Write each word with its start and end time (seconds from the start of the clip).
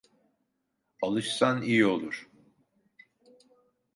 Alışsan 1.01 1.61
iyi 1.61 1.85
olur. 1.85 2.27